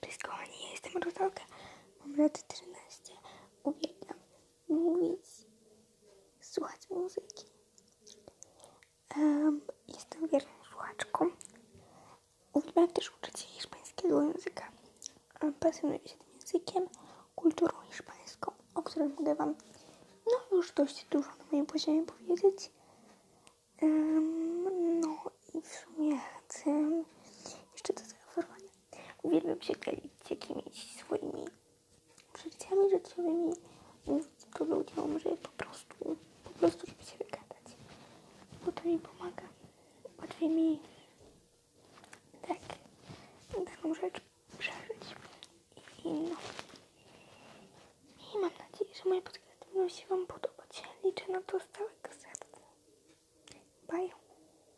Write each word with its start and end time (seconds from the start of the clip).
Cześć 0.00 0.18
kochani, 0.18 0.62
ja 0.64 0.70
jestem 0.70 1.02
Rosalka, 1.02 1.42
mam 2.00 2.16
lat 2.16 2.48
13. 2.48 3.12
Uwielbiam 3.62 4.18
mówić, 4.68 5.26
słuchać 6.40 6.90
muzyki. 6.90 7.44
Em, 9.16 9.60
jestem 9.88 10.28
wierną 10.28 10.64
słuchaczką. 10.70 11.30
Uwielbiam 12.52 12.88
też 12.88 13.12
uczyć 13.14 13.40
się 13.40 13.46
hiszpańskiego 13.46 14.22
języka. 14.22 14.72
Em, 15.40 15.54
Pasjonuję 15.54 16.00
się 16.08 16.16
tym 16.18 16.28
językiem, 16.34 16.88
kulturą 17.34 17.80
hiszpańską, 17.90 18.52
o 18.74 18.82
której 18.82 19.08
mogę 19.08 19.34
Wam 19.34 19.54
no 20.26 20.56
już 20.56 20.72
dość 20.72 21.06
dużo 21.10 21.28
na 21.28 21.44
moim 21.52 21.66
poziomie 21.66 22.02
powiedzieć. 22.06 22.70
Em, 23.82 24.15
Uwielbiam 29.36 29.62
się 29.62 29.74
dzielić 29.84 30.30
jakimiś 30.30 30.96
swoimi 30.96 31.44
przeżyciami 32.32 32.90
życiowymi, 32.90 33.52
to 34.54 34.64
ludziom, 34.64 35.18
że 35.18 35.30
po 35.30 35.48
prostu, 35.48 36.16
po 36.44 36.50
prostu, 36.50 36.86
żeby 36.86 37.02
się 37.04 37.18
wygadać. 37.18 37.76
Bo 38.64 38.72
to 38.72 38.84
mi 38.84 38.98
pomaga. 38.98 39.42
Łatwiej 40.20 40.48
mi 40.48 40.80
tak 42.48 42.58
daną 43.52 43.94
rzecz 43.94 44.20
przeżyć. 44.58 45.02
I 46.04 46.08
no. 46.08 46.36
I 48.34 48.38
mam 48.38 48.50
nadzieję, 48.70 48.90
że 48.94 49.08
moje 49.08 49.22
podcasty 49.22 49.66
będą 49.74 49.88
się 49.88 50.06
Wam 50.06 50.26
podobać. 50.26 50.82
Liczę 51.04 51.32
na 51.32 51.40
to 51.40 51.60
z 51.60 51.68
całego 51.68 52.08
serca. 52.20 52.35